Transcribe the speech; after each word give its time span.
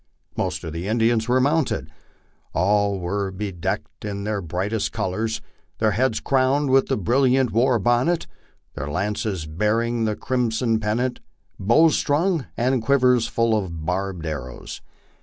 Most 0.35 0.63
of 0.63 0.73
the 0.73 0.87
Indians 0.87 1.27
were 1.27 1.39
mounted; 1.39 1.91
all 2.55 2.97
were 2.99 3.29
bedecked 3.29 4.03
in 4.03 4.23
their 4.23 4.41
brightest 4.41 4.91
colors, 4.91 5.41
their 5.77 5.91
heads 5.91 6.19
crowned 6.19 6.71
with 6.71 6.87
the 6.87 6.97
brilliant 6.97 7.51
war 7.51 7.77
bonnet, 7.77 8.25
their 8.73 8.87
lances 8.89 9.45
bearing 9.45 10.05
the 10.05 10.15
crimson 10.15 10.79
pennant, 10.79 11.19
bows 11.59 11.95
strung, 11.95 12.47
and 12.57 12.81
quivers 12.81 13.27
full 13.27 13.55
of 13.55 13.85
barbed 13.85 14.25
arrows. 14.25 14.81